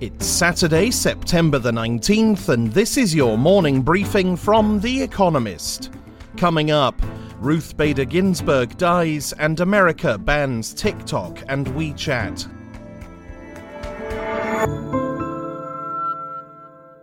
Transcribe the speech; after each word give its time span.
It's 0.00 0.26
Saturday, 0.26 0.92
September 0.92 1.58
the 1.58 1.72
19th, 1.72 2.50
and 2.50 2.72
this 2.72 2.96
is 2.96 3.12
your 3.12 3.36
morning 3.36 3.82
briefing 3.82 4.36
from 4.36 4.78
The 4.78 5.02
Economist. 5.02 5.90
Coming 6.36 6.70
up, 6.70 6.94
Ruth 7.40 7.76
Bader 7.76 8.04
Ginsburg 8.04 8.78
dies 8.78 9.32
and 9.32 9.58
America 9.58 10.16
bans 10.16 10.72
TikTok 10.72 11.42
and 11.48 11.66
WeChat. 11.66 12.48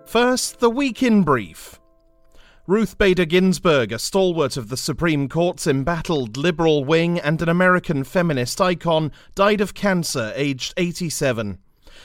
First, 0.06 0.62
the 0.62 0.70
week 0.70 1.04
in 1.04 1.24
brief. 1.24 1.82
Ruth 2.66 2.98
Bader 2.98 3.26
Ginsburg, 3.26 3.92
a 3.92 4.00
stalwart 4.00 4.56
of 4.56 4.70
the 4.70 4.78
Supreme 4.78 5.28
Court's 5.28 5.68
embattled 5.68 6.38
liberal 6.38 6.86
wing 6.86 7.20
and 7.20 7.42
an 7.42 7.50
American 7.50 8.06
feminist 8.06 8.62
icon, 8.62 9.12
died 9.36 9.60
of 9.60 9.74
cancer 9.74 10.32
aged 10.38 10.74
87. 10.78 11.58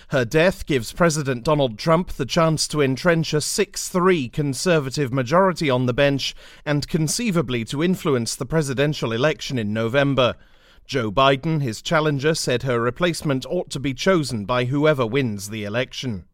Her 0.09 0.25
death 0.25 0.67
gives 0.67 0.93
President 0.93 1.45
Donald 1.45 1.79
Trump 1.79 2.13
the 2.13 2.27
chance 2.27 2.67
to 2.69 2.81
entrench 2.81 3.33
a 3.33 3.41
6 3.41 3.89
3 3.89 4.29
conservative 4.29 5.13
majority 5.13 5.71
on 5.71 5.87
the 5.87 5.95
bench 5.95 6.35
and 6.65 6.89
conceivably 6.89 7.65
to 7.67 7.83
influence 7.83 8.35
the 8.35 8.47
presidential 8.47 9.13
election 9.13 9.59
in 9.59 9.73
November. 9.73 10.35
Joe 10.87 11.13
Biden, 11.13 11.63
his 11.63 11.83
challenger, 11.83 12.35
said 12.35 12.65
her 12.65 12.81
replacement 12.81 13.47
ought 13.47 13.71
to 13.71 13.79
be 13.79 13.95
chosen 13.95 14.45
by 14.45 14.65
whoever 14.65 15.07
wins 15.07 15.51
the 15.51 15.65
election. 15.65 16.25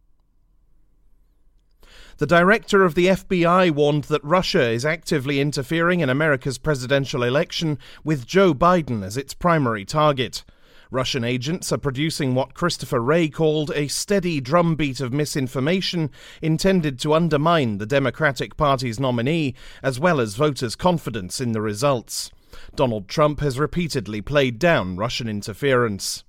The 2.19 2.27
director 2.27 2.83
of 2.83 2.95
the 2.95 3.09
FBI 3.09 3.71
warned 3.73 4.05
that 4.05 4.25
Russia 4.25 4.71
is 4.71 4.87
actively 4.87 5.39
interfering 5.39 6.01
in 6.01 6.09
America's 6.09 6.57
presidential 6.57 7.23
election 7.23 7.79
with 8.05 8.27
Joe 8.27 8.55
Biden 8.55 9.05
as 9.05 9.19
its 9.19 9.35
primary 9.35 9.85
target. 9.85 10.43
Russian 10.91 11.25
agents 11.25 11.73
are 11.73 11.79
producing 11.79 12.35
what 12.35 12.55
Christopher 12.55 13.01
Wray 13.01 13.29
called 13.29 13.73
a 13.75 13.89
steady 13.89 14.41
drumbeat 14.41 15.01
of 15.01 15.13
misinformation 15.13 16.11
intended 16.41 16.99
to 17.01 17.15
undermine 17.15 17.79
the 17.79 17.87
Democratic 17.87 18.57
Party's 18.57 19.01
nominee, 19.01 19.55
as 19.83 19.99
well 19.99 20.21
as 20.21 20.37
voters' 20.37 20.77
confidence 20.77 21.41
in 21.41 21.53
the 21.53 21.61
results. 21.61 22.31
Donald 22.75 23.09
Trump 23.09 23.41
has 23.41 23.59
repeatedly 23.59 24.21
played 24.21 24.59
down 24.59 24.97
Russian 24.97 25.29
interference. 25.29 26.25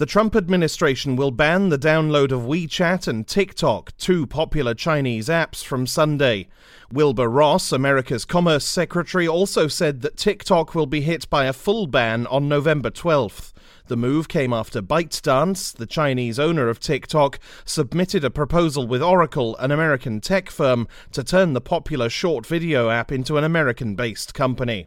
The 0.00 0.06
Trump 0.06 0.34
administration 0.34 1.14
will 1.14 1.30
ban 1.30 1.68
the 1.68 1.76
download 1.76 2.32
of 2.32 2.46
WeChat 2.46 3.06
and 3.06 3.26
TikTok, 3.26 3.94
two 3.98 4.26
popular 4.26 4.72
Chinese 4.72 5.28
apps, 5.28 5.62
from 5.62 5.86
Sunday. 5.86 6.48
Wilbur 6.90 7.28
Ross, 7.28 7.70
America's 7.70 8.24
Commerce 8.24 8.64
Secretary, 8.64 9.28
also 9.28 9.68
said 9.68 10.00
that 10.00 10.16
TikTok 10.16 10.74
will 10.74 10.86
be 10.86 11.02
hit 11.02 11.28
by 11.28 11.44
a 11.44 11.52
full 11.52 11.86
ban 11.86 12.26
on 12.28 12.48
November 12.48 12.88
12th. 12.88 13.52
The 13.88 13.96
move 13.98 14.26
came 14.26 14.54
after 14.54 14.80
ByteDance, 14.80 15.76
the 15.76 15.84
Chinese 15.84 16.38
owner 16.38 16.70
of 16.70 16.80
TikTok, 16.80 17.38
submitted 17.66 18.24
a 18.24 18.30
proposal 18.30 18.86
with 18.86 19.02
Oracle, 19.02 19.54
an 19.58 19.70
American 19.70 20.22
tech 20.22 20.48
firm, 20.48 20.88
to 21.12 21.22
turn 21.22 21.52
the 21.52 21.60
popular 21.60 22.08
short 22.08 22.46
video 22.46 22.88
app 22.88 23.12
into 23.12 23.36
an 23.36 23.44
American 23.44 23.96
based 23.96 24.32
company. 24.32 24.86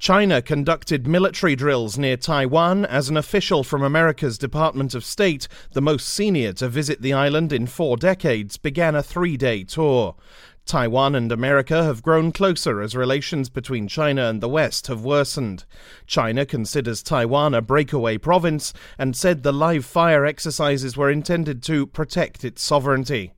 China 0.00 0.40
conducted 0.40 1.06
military 1.06 1.54
drills 1.54 1.98
near 1.98 2.16
Taiwan 2.16 2.86
as 2.86 3.10
an 3.10 3.18
official 3.18 3.62
from 3.62 3.82
America's 3.82 4.38
Department 4.38 4.94
of 4.94 5.04
State, 5.04 5.46
the 5.74 5.82
most 5.82 6.08
senior 6.08 6.54
to 6.54 6.70
visit 6.70 7.02
the 7.02 7.12
island 7.12 7.52
in 7.52 7.66
four 7.66 7.98
decades, 7.98 8.56
began 8.56 8.94
a 8.94 9.02
three 9.02 9.36
day 9.36 9.62
tour. 9.62 10.16
Taiwan 10.64 11.14
and 11.14 11.30
America 11.30 11.84
have 11.84 12.02
grown 12.02 12.32
closer 12.32 12.80
as 12.80 12.96
relations 12.96 13.50
between 13.50 13.88
China 13.88 14.26
and 14.30 14.40
the 14.40 14.48
West 14.48 14.86
have 14.86 15.04
worsened. 15.04 15.66
China 16.06 16.46
considers 16.46 17.02
Taiwan 17.02 17.52
a 17.52 17.60
breakaway 17.60 18.16
province 18.16 18.72
and 18.96 19.14
said 19.14 19.42
the 19.42 19.52
live 19.52 19.84
fire 19.84 20.24
exercises 20.24 20.96
were 20.96 21.10
intended 21.10 21.62
to 21.64 21.86
protect 21.86 22.42
its 22.42 22.62
sovereignty. 22.62 23.34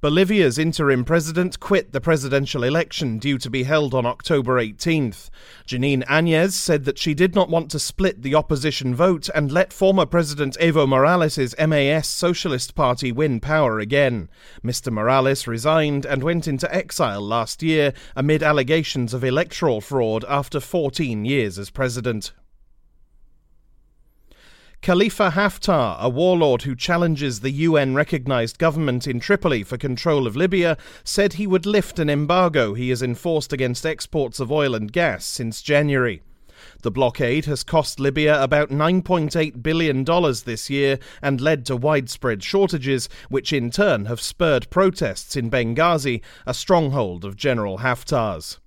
Bolivia's 0.00 0.58
interim 0.58 1.04
president 1.04 1.58
quit 1.58 1.90
the 1.90 2.00
presidential 2.00 2.62
election 2.62 3.18
due 3.18 3.36
to 3.36 3.50
be 3.50 3.64
held 3.64 3.94
on 3.94 4.06
October 4.06 4.62
18th. 4.62 5.28
Janine 5.66 6.04
Áñez 6.06 6.52
said 6.52 6.84
that 6.84 6.98
she 6.98 7.14
did 7.14 7.34
not 7.34 7.48
want 7.48 7.68
to 7.72 7.80
split 7.80 8.22
the 8.22 8.32
opposition 8.36 8.94
vote 8.94 9.28
and 9.34 9.50
let 9.50 9.72
former 9.72 10.06
President 10.06 10.56
Evo 10.60 10.86
Morales' 10.86 11.52
MAS 11.58 12.06
Socialist 12.06 12.76
Party 12.76 13.10
win 13.10 13.40
power 13.40 13.80
again. 13.80 14.28
Mr. 14.64 14.92
Morales 14.92 15.48
resigned 15.48 16.06
and 16.06 16.22
went 16.22 16.46
into 16.46 16.72
exile 16.72 17.20
last 17.20 17.60
year 17.60 17.92
amid 18.14 18.40
allegations 18.40 19.12
of 19.12 19.24
electoral 19.24 19.80
fraud 19.80 20.24
after 20.28 20.60
14 20.60 21.24
years 21.24 21.58
as 21.58 21.70
president. 21.70 22.30
Khalifa 24.80 25.32
Haftar, 25.32 26.00
a 26.00 26.08
warlord 26.08 26.62
who 26.62 26.76
challenges 26.76 27.40
the 27.40 27.50
UN 27.50 27.94
recognized 27.94 28.58
government 28.58 29.06
in 29.06 29.18
Tripoli 29.18 29.62
for 29.62 29.76
control 29.76 30.26
of 30.26 30.36
Libya, 30.36 30.78
said 31.02 31.32
he 31.32 31.46
would 31.48 31.66
lift 31.66 31.98
an 31.98 32.08
embargo 32.08 32.74
he 32.74 32.88
has 32.90 33.02
enforced 33.02 33.52
against 33.52 33.84
exports 33.84 34.38
of 34.40 34.52
oil 34.52 34.74
and 34.74 34.92
gas 34.92 35.26
since 35.26 35.62
January. 35.62 36.22
The 36.82 36.92
blockade 36.92 37.46
has 37.46 37.64
cost 37.64 37.98
Libya 37.98 38.40
about 38.42 38.70
$9.8 38.70 39.62
billion 39.62 40.04
this 40.44 40.70
year 40.70 40.98
and 41.20 41.40
led 41.40 41.66
to 41.66 41.76
widespread 41.76 42.42
shortages, 42.42 43.08
which 43.28 43.52
in 43.52 43.70
turn 43.70 44.04
have 44.04 44.20
spurred 44.20 44.70
protests 44.70 45.36
in 45.36 45.50
Benghazi, 45.50 46.22
a 46.46 46.54
stronghold 46.54 47.24
of 47.24 47.36
General 47.36 47.78
Haftar's 47.78 48.58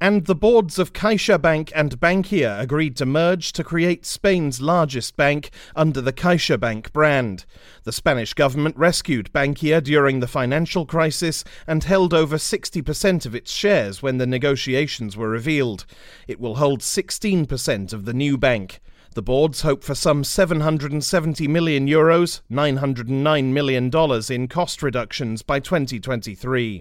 and 0.00 0.24
the 0.24 0.34
boards 0.34 0.78
of 0.78 0.94
CaixaBank 0.94 1.70
and 1.74 2.00
Bankia 2.00 2.58
agreed 2.58 2.96
to 2.96 3.06
merge 3.06 3.52
to 3.52 3.62
create 3.62 4.06
Spain's 4.06 4.60
largest 4.60 5.14
bank 5.16 5.50
under 5.76 6.00
the 6.00 6.12
CaixaBank 6.12 6.92
brand. 6.92 7.44
The 7.84 7.92
Spanish 7.92 8.32
government 8.32 8.76
rescued 8.78 9.30
Bankia 9.32 9.82
during 9.82 10.20
the 10.20 10.26
financial 10.26 10.86
crisis 10.86 11.44
and 11.66 11.84
held 11.84 12.14
over 12.14 12.36
60% 12.36 13.26
of 13.26 13.34
its 13.34 13.52
shares 13.52 14.02
when 14.02 14.16
the 14.16 14.26
negotiations 14.26 15.16
were 15.16 15.28
revealed. 15.28 15.84
It 16.26 16.40
will 16.40 16.56
hold 16.56 16.80
16% 16.80 17.92
of 17.92 18.06
the 18.06 18.14
new 18.14 18.38
bank. 18.38 18.80
The 19.14 19.22
boards 19.22 19.62
hope 19.62 19.82
for 19.82 19.94
some 19.94 20.24
770 20.24 21.48
million 21.48 21.86
euros, 21.86 22.40
$909 22.50 23.44
million 23.46 23.90
in 24.30 24.48
cost 24.48 24.82
reductions 24.82 25.42
by 25.42 25.60
2023. 25.60 26.80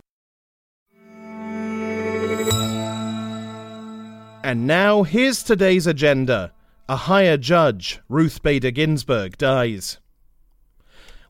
And 4.49 4.65
now, 4.65 5.03
here's 5.03 5.43
today's 5.43 5.85
agenda. 5.85 6.51
A 6.87 6.95
higher 6.95 7.37
judge, 7.37 7.99
Ruth 8.09 8.41
Bader 8.41 8.71
Ginsburg, 8.71 9.37
dies. 9.37 9.99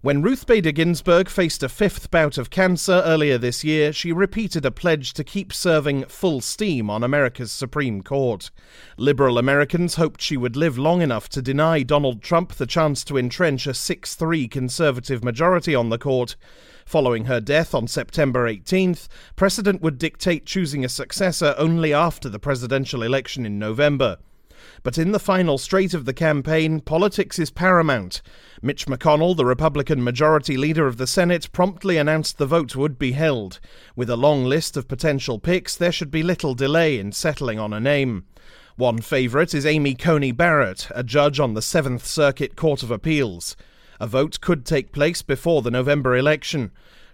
When 0.02 0.22
Ruth 0.22 0.48
Bader 0.48 0.72
Ginsburg 0.72 1.28
faced 1.28 1.62
a 1.62 1.68
fifth 1.68 2.10
bout 2.10 2.38
of 2.38 2.50
cancer 2.50 3.02
earlier 3.04 3.38
this 3.38 3.66
year, 3.66 3.92
she 3.92 4.14
repeated 4.14 4.66
a 4.66 4.72
pledge 4.72 5.12
to 5.12 5.26
keep 5.26 5.52
serving 5.52 6.06
full 6.06 6.40
steam 6.40 6.90
on 6.90 7.04
America's 7.04 7.52
Supreme 7.52 8.02
Court. 8.02 8.50
Liberal 8.96 9.38
Americans 9.38 9.96
hoped 9.96 10.22
she 10.22 10.38
would 10.38 10.56
live 10.56 10.78
long 10.78 11.02
enough 11.02 11.28
to 11.28 11.42
deny 11.42 11.84
Donald 11.84 12.22
Trump 12.22 12.54
the 12.54 12.66
chance 12.66 13.04
to 13.04 13.18
entrench 13.18 13.68
a 13.68 13.74
6 13.74 14.16
3 14.16 14.48
conservative 14.48 15.22
majority 15.22 15.76
on 15.76 15.90
the 15.90 15.98
court. 15.98 16.38
Following 16.86 17.26
her 17.26 17.42
death 17.42 17.76
on 17.76 17.86
September 17.86 18.50
18th, 18.50 19.10
precedent 19.36 19.82
would 19.82 19.98
dictate 19.98 20.46
choosing 20.46 20.86
a 20.86 20.90
successor 20.90 21.54
only 21.58 21.94
after 21.94 22.30
the 22.30 22.40
presidential 22.40 23.04
election 23.04 23.46
in 23.46 23.60
November. 23.60 24.18
But 24.84 24.98
in 24.98 25.12
the 25.12 25.20
final 25.20 25.58
straight 25.58 25.94
of 25.94 26.06
the 26.06 26.14
campaign, 26.14 26.80
politics 26.80 27.38
is 27.40 27.52
paramount. 27.52 28.22
Mitch 28.62 28.86
McConnell, 28.88 29.36
the 29.36 29.46
Republican 29.46 30.04
majority 30.04 30.58
leader 30.58 30.88
of 30.88 30.98
the 30.98 31.08
Senate, 31.08 31.52
promptly 31.52 31.98
announced 31.98 32.38
the 32.38 32.46
vote 32.46 32.76
would 32.76 32.98
be 32.98 33.12
held. 33.12 33.60
With 33.96 34.10
a 34.10 34.16
long 34.16 34.46
list 34.46 34.78
of 34.78 34.88
potential 34.88 35.40
picks, 35.40 35.76
there 35.76 35.92
should 35.92 36.12
be 36.12 36.24
little 36.24 36.56
delay 36.56 36.98
in 36.98 37.12
settling 37.12 37.60
on 37.60 37.74
a 37.74 37.80
name. 37.80 38.26
One 38.76 39.02
favourite 39.02 39.54
is 39.54 39.66
Amy 39.66 39.94
Coney 39.94 40.32
Barrett, 40.32 40.88
a 40.96 41.04
judge 41.04 41.40
on 41.40 41.54
the 41.54 41.62
Seventh 41.62 42.06
Circuit 42.06 42.56
Court 42.56 42.82
of 42.82 42.92
Appeals. 42.92 43.58
A 44.00 44.08
vote 44.08 44.40
could 44.40 44.66
take 44.66 44.94
place 44.94 45.22
before 45.22 45.62
the 45.62 45.72
November 45.72 46.16
election. 46.16 46.72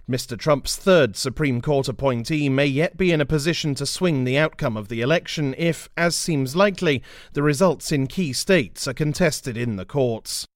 Mr. 0.08 0.38
Trump's 0.38 0.76
third 0.76 1.16
Supreme 1.16 1.60
Court 1.60 1.88
appointee 1.88 2.48
may 2.48 2.66
yet 2.66 2.96
be 2.96 3.10
in 3.10 3.20
a 3.20 3.26
position 3.26 3.74
to 3.74 3.84
swing 3.84 4.22
the 4.22 4.38
outcome 4.38 4.76
of 4.76 4.86
the 4.86 5.00
election 5.00 5.52
if, 5.58 5.88
as 5.96 6.14
seems 6.14 6.54
likely, 6.54 7.02
the 7.32 7.42
results 7.42 7.90
in 7.90 8.06
key 8.06 8.32
states 8.32 8.86
are 8.86 8.94
contested 8.94 9.56
in 9.56 9.74
the 9.74 9.84
courts. 9.84 10.46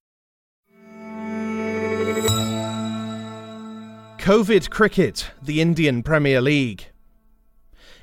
Covid 4.17 4.69
Cricket, 4.69 5.31
the 5.41 5.59
Indian 5.59 6.01
Premier 6.01 6.39
League. 6.39 6.85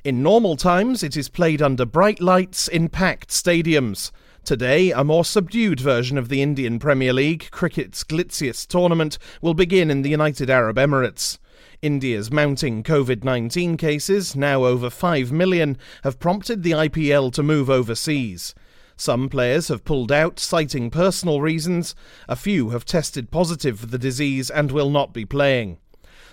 In 0.05 0.23
normal 0.23 0.55
times, 0.55 1.03
it 1.03 1.17
is 1.17 1.31
played 1.31 1.63
under 1.63 1.87
bright 1.87 2.21
lights 2.21 2.69
in 2.69 2.91
packed 2.91 3.31
stadiums. 3.31 4.11
Today, 4.49 4.93
a 4.93 5.05
more 5.05 5.27
subdued 5.27 5.79
version 5.79 6.17
of 6.17 6.31
the 6.31 6.41
Indian 6.41 6.79
Premier 6.79 7.13
League, 7.13 7.51
cricket's 7.51 8.03
glitziest 8.03 8.69
tournament, 8.69 9.19
will 9.43 9.53
begin 9.53 9.91
in 9.91 10.01
the 10.01 10.09
United 10.09 10.49
Arab 10.49 10.79
Emirates. 10.79 11.37
India's 11.83 12.31
mounting 12.31 12.83
COVID 12.83 13.25
19 13.25 13.77
cases, 13.77 14.35
now 14.35 14.65
over 14.65 14.89
5 14.89 15.31
million, 15.31 15.77
have 16.03 16.19
prompted 16.19 16.63
the 16.63 16.71
IPL 16.71 17.31
to 17.35 17.43
move 17.43 17.69
overseas. 17.69 18.55
Some 18.97 19.29
players 19.29 19.69
have 19.69 19.85
pulled 19.85 20.11
out, 20.11 20.39
citing 20.39 20.89
personal 20.89 21.43
reasons. 21.43 21.95
A 22.27 22.35
few 22.35 22.71
have 22.71 22.87
tested 22.87 23.31
positive 23.31 23.81
for 23.81 23.87
the 23.87 23.99
disease 23.99 24.49
and 24.49 24.73
will 24.73 24.89
not 24.89 25.13
be 25.13 25.27
playing. 25.27 25.77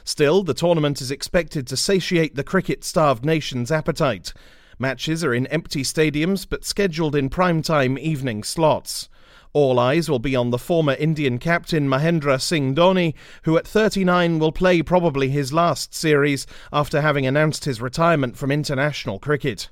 Still, 0.06 0.42
the 0.42 0.54
tournament 0.54 1.02
is 1.02 1.12
expected 1.12 1.68
to 1.68 1.76
satiate 1.76 2.36
the 2.36 2.46
cricket 2.46 2.86
starved 2.86 3.26
nation's 3.26 3.74
appetite. 3.74 4.32
Matches 4.78 5.24
are 5.24 5.34
in 5.34 5.48
empty 5.48 5.84
stadiums 5.84 6.46
but 6.48 6.66
scheduled 6.66 7.16
in 7.16 7.30
prime-time 7.30 7.98
evening 7.98 8.44
slots. 8.44 9.10
All 9.54 9.80
eyes 9.80 10.10
will 10.10 10.20
be 10.20 10.36
on 10.36 10.50
the 10.50 10.58
former 10.58 10.96
Indian 10.96 11.38
captain 11.38 11.88
Mahendra 11.88 12.42
Singh 12.42 12.76
Dhoni, 12.76 13.14
who 13.44 13.58
at 13.58 13.66
39 13.66 14.38
will 14.38 14.52
play 14.52 14.82
probably 14.82 15.30
his 15.30 15.54
last 15.54 15.94
series 15.94 16.46
after 16.74 17.00
having 17.00 17.26
announced 17.26 17.64
his 17.64 17.80
retirement 17.80 18.36
from 18.36 18.52
international 18.52 19.18
cricket. 19.18 19.70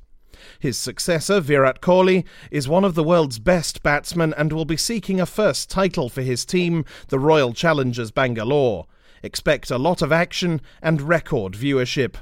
His 0.60 0.78
successor, 0.78 1.42
Virat 1.42 1.82
Kohli, 1.82 2.24
is 2.50 2.70
one 2.70 2.86
of 2.86 2.96
the 2.96 3.04
world's 3.04 3.40
best 3.40 3.84
batsmen 3.84 4.34
and 4.38 4.54
will 4.54 4.64
be 4.64 4.78
seeking 4.78 5.20
a 5.20 5.26
first 5.26 5.70
title 5.70 6.08
for 6.08 6.22
his 6.22 6.46
team, 6.46 6.86
the 7.10 7.20
Royal 7.20 7.54
Challengers 7.54 8.12
Bangalore. 8.12 8.88
Expect 9.22 9.70
a 9.70 9.78
lot 9.78 10.02
of 10.02 10.14
action 10.14 10.62
and 10.82 11.02
record 11.02 11.54
viewership. 11.54 12.16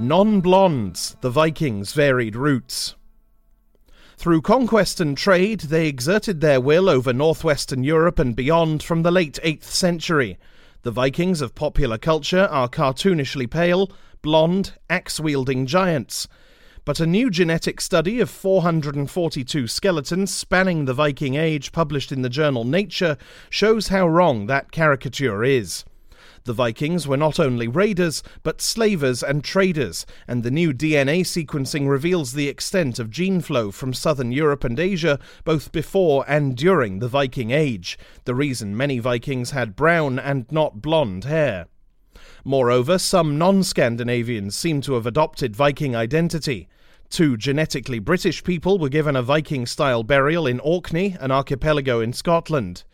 Non 0.00 0.40
blondes, 0.40 1.14
the 1.20 1.28
Vikings' 1.28 1.92
varied 1.92 2.34
routes. 2.34 2.94
Through 4.16 4.40
conquest 4.40 4.98
and 4.98 5.14
trade, 5.14 5.60
they 5.60 5.88
exerted 5.88 6.40
their 6.40 6.58
will 6.58 6.88
over 6.88 7.12
northwestern 7.12 7.84
Europe 7.84 8.18
and 8.18 8.34
beyond 8.34 8.82
from 8.82 9.02
the 9.02 9.10
late 9.10 9.38
8th 9.44 9.64
century. 9.64 10.38
The 10.84 10.90
Vikings 10.90 11.42
of 11.42 11.54
popular 11.54 11.98
culture 11.98 12.48
are 12.50 12.66
cartoonishly 12.66 13.50
pale, 13.50 13.92
blonde, 14.22 14.72
axe 14.88 15.20
wielding 15.20 15.66
giants. 15.66 16.26
But 16.86 16.98
a 16.98 17.06
new 17.06 17.28
genetic 17.28 17.78
study 17.78 18.20
of 18.20 18.30
442 18.30 19.68
skeletons 19.68 20.32
spanning 20.32 20.86
the 20.86 20.94
Viking 20.94 21.34
Age, 21.34 21.72
published 21.72 22.10
in 22.10 22.22
the 22.22 22.30
journal 22.30 22.64
Nature, 22.64 23.18
shows 23.50 23.88
how 23.88 24.08
wrong 24.08 24.46
that 24.46 24.72
caricature 24.72 25.44
is. 25.44 25.84
The 26.44 26.52
Vikings 26.54 27.06
were 27.06 27.18
not 27.18 27.38
only 27.38 27.68
raiders, 27.68 28.22
but 28.42 28.62
slavers 28.62 29.22
and 29.22 29.44
traders, 29.44 30.06
and 30.26 30.42
the 30.42 30.50
new 30.50 30.72
DNA 30.72 31.20
sequencing 31.20 31.88
reveals 31.88 32.32
the 32.32 32.48
extent 32.48 32.98
of 32.98 33.10
gene 33.10 33.40
flow 33.42 33.70
from 33.70 33.92
southern 33.92 34.32
Europe 34.32 34.64
and 34.64 34.78
Asia 34.78 35.18
both 35.44 35.70
before 35.70 36.24
and 36.26 36.56
during 36.56 36.98
the 36.98 37.08
Viking 37.08 37.50
Age, 37.50 37.98
the 38.24 38.34
reason 38.34 38.76
many 38.76 38.98
Vikings 38.98 39.50
had 39.50 39.76
brown 39.76 40.18
and 40.18 40.50
not 40.50 40.80
blonde 40.80 41.24
hair. 41.24 41.66
Moreover, 42.44 42.98
some 42.98 43.36
non 43.36 43.62
Scandinavians 43.62 44.56
seem 44.56 44.80
to 44.82 44.94
have 44.94 45.06
adopted 45.06 45.54
Viking 45.54 45.94
identity. 45.94 46.68
Two 47.10 47.36
genetically 47.36 47.98
British 47.98 48.42
people 48.44 48.78
were 48.78 48.88
given 48.88 49.16
a 49.16 49.22
Viking 49.22 49.66
style 49.66 50.02
burial 50.02 50.46
in 50.46 50.60
Orkney, 50.60 51.16
an 51.20 51.30
archipelago 51.30 52.00
in 52.00 52.12
Scotland. 52.12 52.84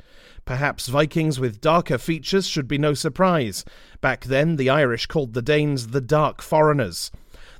Perhaps 0.46 0.86
Vikings 0.86 1.40
with 1.40 1.60
darker 1.60 1.98
features 1.98 2.46
should 2.46 2.68
be 2.68 2.78
no 2.78 2.94
surprise. 2.94 3.64
Back 4.00 4.24
then, 4.24 4.54
the 4.54 4.70
Irish 4.70 5.06
called 5.06 5.34
the 5.34 5.42
Danes 5.42 5.88
the 5.88 6.00
Dark 6.00 6.40
Foreigners. 6.40 7.10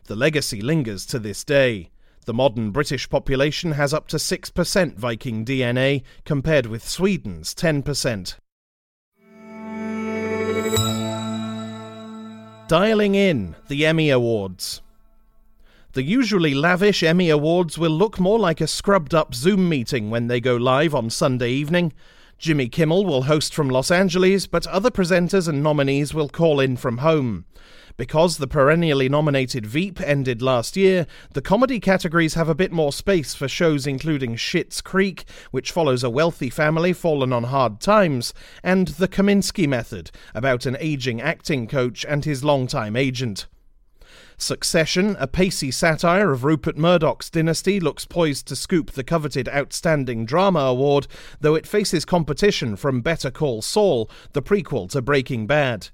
The 0.05 0.15
legacy 0.15 0.61
lingers 0.61 1.05
to 1.07 1.19
this 1.19 1.43
day. 1.43 1.91
The 2.27 2.33
modern 2.33 2.71
British 2.71 3.11
population 3.11 3.73
has 3.73 3.93
up 3.93 4.07
to 4.09 4.19
6% 4.19 4.95
Viking 4.95 5.45
DNA, 5.45 6.05
compared 6.25 6.67
with 6.67 6.89
Sweden's 6.89 7.57
10%. 7.57 8.37
Dialing 12.69 13.17
in 13.17 13.57
the 13.67 13.85
Emmy 13.85 14.11
Awards. 14.11 14.81
The 15.95 16.05
usually 16.05 16.55
lavish 16.55 17.03
Emmy 17.03 17.31
Awards 17.31 17.79
will 17.79 17.91
look 17.91 18.21
more 18.21 18.39
like 18.39 18.61
a 18.61 18.69
scrubbed 18.69 19.13
up 19.13 19.35
Zoom 19.35 19.69
meeting 19.69 20.09
when 20.09 20.29
they 20.29 20.41
go 20.41 20.55
live 20.55 20.95
on 20.95 21.11
Sunday 21.11 21.51
evening. 21.51 21.93
Jimmy 22.39 22.69
Kimmel 22.69 23.07
will 23.07 23.23
host 23.23 23.55
from 23.55 23.71
Los 23.71 23.91
Angeles, 23.91 24.47
but 24.47 24.67
other 24.67 24.91
presenters 24.91 25.49
and 25.49 25.63
nominees 25.63 26.13
will 26.13 26.29
call 26.29 26.61
in 26.61 26.77
from 26.77 26.99
home. 26.99 27.47
Because 27.97 28.37
the 28.37 28.47
perennially 28.47 29.09
nominated 29.09 29.65
Veep 29.65 30.03
ended 30.03 30.43
last 30.43 30.77
year, 30.77 31.07
the 31.33 31.41
comedy 31.41 31.81
categories 31.81 32.35
have 32.35 32.51
a 32.51 32.55
bit 32.55 32.71
more 32.71 32.93
space 32.93 33.35
for 33.35 33.49
shows 33.49 33.87
including 33.87 34.37
Schitt's 34.37 34.83
Creek, 34.83 35.25
which 35.51 35.73
follows 35.73 36.05
a 36.05 36.11
wealthy 36.11 36.51
family 36.51 36.93
fallen 36.93 37.33
on 37.33 37.45
hard 37.45 37.81
times, 37.81 38.35
and 38.63 38.89
The 38.89 39.09
Kominsky 39.09 39.67
Method, 39.67 40.11
about 40.35 40.67
an 40.67 40.77
aging 40.79 41.23
acting 41.23 41.67
coach 41.67 42.05
and 42.05 42.27
his 42.27 42.45
longtime 42.45 42.97
agent. 42.97 43.47
Succession, 44.39 45.17
a 45.19 45.27
pacey 45.27 45.71
satire 45.71 46.31
of 46.31 46.45
Rupert 46.45 46.77
Murdoch's 46.77 47.31
dynasty, 47.31 47.81
looks 47.81 48.05
poised 48.05 48.47
to 48.49 48.57
scoop 48.57 48.91
the 48.91 49.03
coveted 49.03 49.49
Outstanding 49.49 50.27
Drama 50.27 50.61
Award, 50.61 51.07
though 51.41 51.55
it 51.55 51.67
faces 51.67 52.05
competition 52.05 52.77
from 52.77 53.01
Better 53.01 53.31
Call 53.31 53.63
Saul, 53.63 54.11
the 54.35 54.43
prequel 54.43 54.91
to 54.91 55.01
Breaking 55.01 55.47
Bad. 55.47 55.89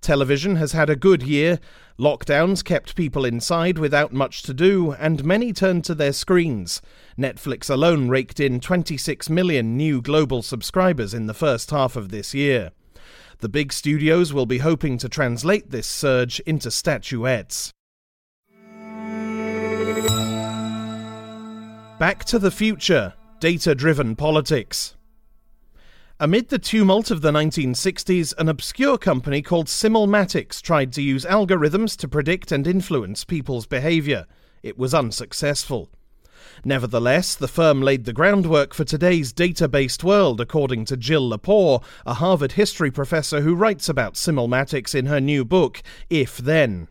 Television 0.00 0.56
has 0.56 0.72
had 0.72 0.90
a 0.90 0.96
good 0.96 1.22
year. 1.22 1.60
Lockdowns 1.98 2.64
kept 2.64 2.96
people 2.96 3.24
inside 3.24 3.78
without 3.78 4.12
much 4.12 4.42
to 4.42 4.54
do, 4.54 4.92
and 4.92 5.24
many 5.24 5.52
turned 5.52 5.84
to 5.84 5.94
their 5.94 6.12
screens. 6.12 6.82
Netflix 7.16 7.70
alone 7.70 8.08
raked 8.08 8.40
in 8.40 8.58
26 8.58 9.30
million 9.30 9.76
new 9.76 10.02
global 10.02 10.42
subscribers 10.42 11.14
in 11.14 11.26
the 11.26 11.34
first 11.34 11.70
half 11.70 11.94
of 11.94 12.08
this 12.08 12.34
year. 12.34 12.72
The 13.40 13.48
big 13.48 13.72
studios 13.72 14.32
will 14.32 14.46
be 14.46 14.58
hoping 14.58 14.98
to 14.98 15.08
translate 15.08 15.70
this 15.70 15.86
surge 15.86 16.40
into 16.40 16.72
statuettes. 16.72 17.70
Back 21.98 22.24
to 22.26 22.38
the 22.40 22.50
future 22.50 23.14
data 23.38 23.76
driven 23.76 24.16
politics. 24.16 24.96
Amid 26.18 26.48
the 26.48 26.58
tumult 26.58 27.12
of 27.12 27.20
the 27.20 27.30
1960s, 27.30 28.34
an 28.38 28.48
obscure 28.48 28.98
company 28.98 29.40
called 29.40 29.68
Simulmatics 29.68 30.60
tried 30.60 30.92
to 30.94 31.02
use 31.02 31.24
algorithms 31.24 31.96
to 31.98 32.08
predict 32.08 32.50
and 32.50 32.66
influence 32.66 33.24
people's 33.24 33.66
behavior. 33.66 34.26
It 34.64 34.76
was 34.76 34.94
unsuccessful. 34.94 35.90
Nevertheless, 36.64 37.34
the 37.34 37.48
firm 37.48 37.82
laid 37.82 38.04
the 38.04 38.12
groundwork 38.12 38.74
for 38.74 38.84
today's 38.84 39.32
data 39.32 39.68
based 39.68 40.04
world, 40.04 40.40
according 40.40 40.84
to 40.86 40.96
Jill 40.96 41.28
Lepore, 41.28 41.82
a 42.06 42.14
Harvard 42.14 42.52
history 42.52 42.90
professor 42.90 43.40
who 43.40 43.54
writes 43.54 43.88
about 43.88 44.14
Simulmatics 44.14 44.94
in 44.94 45.06
her 45.06 45.20
new 45.20 45.44
book, 45.44 45.82
If 46.10 46.38
Then. 46.38 46.88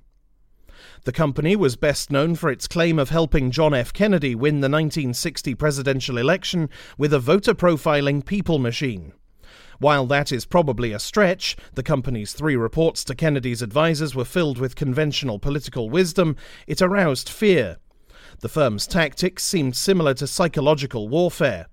The 1.03 1.11
company 1.11 1.55
was 1.55 1.77
best 1.77 2.11
known 2.11 2.35
for 2.35 2.49
its 2.49 2.67
claim 2.67 2.99
of 2.99 3.09
helping 3.09 3.51
John 3.51 3.73
F. 3.73 3.93
Kennedy 3.93 4.35
win 4.35 4.55
the 4.55 4.69
1960 4.69 5.55
presidential 5.55 6.17
election 6.17 6.69
with 6.97 7.13
a 7.13 7.19
voter 7.19 7.53
profiling 7.53 8.25
people 8.25 8.59
machine. 8.59 9.13
While 9.79 10.07
that 10.07 10.31
is 10.31 10.45
probably 10.45 10.91
a 10.91 10.99
stretch, 10.99 11.55
the 11.75 11.83
company's 11.83 12.33
three 12.33 12.55
reports 12.55 13.03
to 13.05 13.15
Kennedy's 13.15 13.61
advisers 13.61 14.15
were 14.15 14.25
filled 14.25 14.57
with 14.57 14.75
conventional 14.75 15.39
political 15.39 15.89
wisdom, 15.89 16.35
it 16.65 16.81
aroused 16.81 17.29
fear. 17.29 17.77
The 18.39 18.49
firm's 18.49 18.85
tactics 18.85 19.43
seemed 19.43 19.75
similar 19.75 20.13
to 20.15 20.27
psychological 20.27 21.07
warfare. 21.07 21.67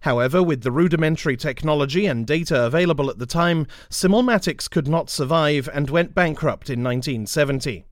However, 0.00 0.42
with 0.42 0.62
the 0.62 0.72
rudimentary 0.72 1.36
technology 1.36 2.06
and 2.06 2.26
data 2.26 2.64
available 2.64 3.08
at 3.08 3.18
the 3.18 3.26
time, 3.26 3.68
Simulmatics 3.88 4.68
could 4.68 4.88
not 4.88 5.08
survive 5.08 5.68
and 5.72 5.88
went 5.88 6.14
bankrupt 6.14 6.68
in 6.68 6.82
1970. 6.82 7.86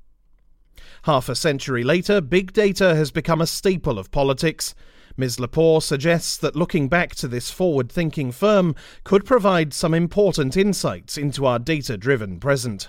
Half 1.04 1.28
a 1.28 1.36
century 1.36 1.84
later, 1.84 2.20
big 2.20 2.52
data 2.52 2.96
has 2.96 3.12
become 3.12 3.40
a 3.40 3.46
staple 3.46 3.96
of 3.98 4.10
politics. 4.10 4.74
Ms. 5.16 5.38
Lepore 5.38 5.80
suggests 5.80 6.36
that 6.38 6.56
looking 6.56 6.88
back 6.88 7.14
to 7.16 7.28
this 7.28 7.50
forward 7.50 7.90
thinking 7.90 8.32
firm 8.32 8.74
could 9.04 9.24
provide 9.24 9.72
some 9.72 9.94
important 9.94 10.56
insights 10.56 11.16
into 11.16 11.46
our 11.46 11.58
data 11.60 11.96
driven 11.96 12.40
present. 12.40 12.88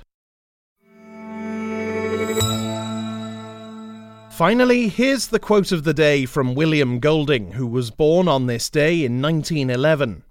Finally, 4.32 4.88
here's 4.88 5.28
the 5.28 5.40
quote 5.40 5.74
of 5.74 5.84
the 5.84 5.94
day 5.94 6.26
from 6.26 6.56
William 6.56 7.00
Golding, 7.00 7.52
who 7.52 7.68
was 7.68 7.92
born 7.92 8.30
on 8.30 8.48
this 8.48 8.70
day 8.70 9.04
in 9.04 9.22
1911. 9.22 10.24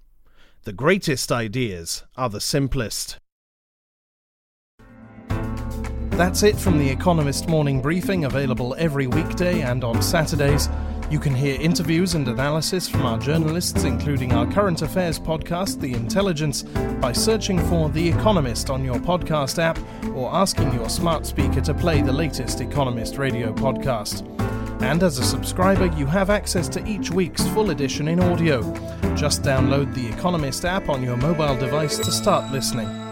The 0.63 0.73
greatest 0.73 1.31
ideas 1.31 2.03
are 2.17 2.27
the 2.27 2.41
simplest. 2.41 3.19
That's 6.09 6.41
it 6.41 6.57
from 6.57 6.79
The 6.79 6.89
Economist 6.89 7.47
Morning 7.47 7.79
Briefing, 7.79 8.25
available 8.25 8.75
every 8.79 9.05
weekday 9.05 9.61
and 9.61 9.83
on 9.83 10.01
Saturdays. 10.01 10.67
You 11.11 11.19
can 11.19 11.35
hear 11.35 11.59
interviews 11.59 12.15
and 12.15 12.25
analysis 12.25 12.87
from 12.87 13.01
our 13.01 13.19
journalists, 13.19 13.83
including 13.83 14.31
our 14.31 14.49
current 14.49 14.81
affairs 14.81 15.19
podcast, 15.19 15.81
The 15.81 15.93
Intelligence, 15.93 16.63
by 17.01 17.11
searching 17.11 17.59
for 17.67 17.89
The 17.89 18.07
Economist 18.07 18.69
on 18.69 18.85
your 18.85 18.95
podcast 18.95 19.59
app 19.59 19.77
or 20.15 20.33
asking 20.33 20.73
your 20.73 20.87
smart 20.87 21.25
speaker 21.25 21.59
to 21.59 21.73
play 21.73 22.01
the 22.01 22.13
latest 22.13 22.61
Economist 22.61 23.17
radio 23.17 23.51
podcast. 23.53 24.25
And 24.81 25.03
as 25.03 25.19
a 25.19 25.25
subscriber, 25.25 25.87
you 25.97 26.05
have 26.05 26.29
access 26.29 26.69
to 26.69 26.87
each 26.87 27.11
week's 27.11 27.45
full 27.49 27.71
edition 27.71 28.07
in 28.07 28.21
audio. 28.21 28.61
Just 29.13 29.41
download 29.41 29.93
the 29.93 30.07
Economist 30.07 30.63
app 30.63 30.87
on 30.87 31.03
your 31.03 31.17
mobile 31.17 31.57
device 31.57 31.97
to 31.97 32.11
start 32.13 32.49
listening. 32.53 33.10